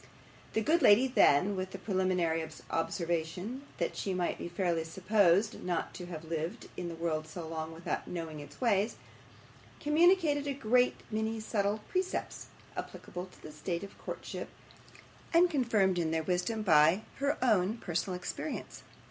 The 0.53 0.61
good 0.63 0.81
lady 0.81 1.05
then, 1.07 1.55
with 1.55 1.69
the 1.73 1.77
preliminary 1.77 2.43
observation 2.71 3.65
that 3.77 3.95
she 3.95 4.15
might 4.15 4.39
be 4.39 4.49
fairly 4.49 4.83
supposed 4.83 5.63
not 5.63 5.93
to 5.93 6.07
have 6.07 6.23
lived 6.25 6.69
in 6.75 6.89
the 6.89 6.95
world 6.95 7.27
so 7.27 7.47
long 7.47 7.71
without 7.71 8.07
knowing 8.07 8.39
its 8.39 8.59
ways, 8.59 8.95
communicated 9.79 10.47
a 10.47 10.55
great 10.55 10.95
many 11.11 11.39
subtle 11.39 11.81
precepts 11.87 12.47
applicable 12.75 13.27
to 13.27 13.43
the 13.43 13.51
state 13.51 13.83
of 13.83 13.95
courtship, 13.99 14.49
and 15.35 15.51
confirmed 15.51 15.99
in 15.99 16.09
their 16.09 16.23
wisdom 16.23 16.63
by 16.63 17.03
her 17.17 17.37
own 17.43 17.77
personal 17.77 18.15
experience. 18.17 18.81